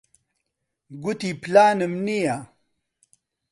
[1.03, 2.37] گوتی پلانم نییە.